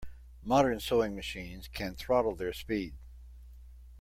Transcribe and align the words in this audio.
Modern 0.41 0.79
sewing 0.79 1.15
machines 1.15 1.67
can 1.67 1.93
throttle 1.93 2.33
their 2.35 2.53
speed. 2.53 2.95